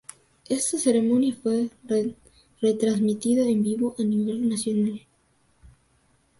Esta 0.49 0.79
ceremonia 0.79 1.35
fue 1.43 1.69
retransmitida 2.59 3.43
en 3.43 3.61
vivo 3.61 3.95
a 3.99 4.01
nivel 4.01 4.49
nacional. 4.49 4.99